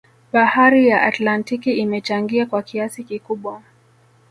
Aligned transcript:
Bahari 0.31 0.87
ya 0.87 1.01
Atlantiki 1.01 1.71
imechangia 1.73 2.45
kwa 2.45 2.63
kiasi 2.63 3.03
kikubwa 3.03 3.63